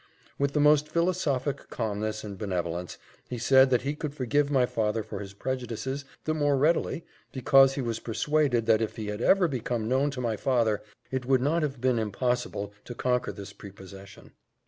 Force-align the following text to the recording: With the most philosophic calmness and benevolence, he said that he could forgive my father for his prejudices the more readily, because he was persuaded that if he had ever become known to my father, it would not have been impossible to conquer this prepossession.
With 0.39 0.53
the 0.53 0.59
most 0.59 0.87
philosophic 0.89 1.69
calmness 1.69 2.23
and 2.23 2.35
benevolence, 2.35 2.97
he 3.29 3.37
said 3.37 3.69
that 3.69 3.83
he 3.83 3.93
could 3.93 4.15
forgive 4.15 4.49
my 4.49 4.65
father 4.65 5.03
for 5.03 5.19
his 5.19 5.35
prejudices 5.35 6.05
the 6.23 6.33
more 6.33 6.57
readily, 6.57 7.05
because 7.31 7.75
he 7.75 7.81
was 7.81 7.99
persuaded 7.99 8.65
that 8.65 8.81
if 8.81 8.95
he 8.95 9.09
had 9.09 9.21
ever 9.21 9.47
become 9.47 9.87
known 9.87 10.09
to 10.09 10.19
my 10.19 10.37
father, 10.37 10.81
it 11.11 11.27
would 11.27 11.41
not 11.41 11.61
have 11.61 11.79
been 11.79 11.99
impossible 11.99 12.73
to 12.85 12.95
conquer 12.95 13.31
this 13.31 13.53
prepossession. 13.53 14.31